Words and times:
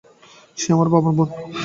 সে 0.57 0.67
আমার 0.75 0.87
বাবার 0.93 1.13
বোন। 1.17 1.29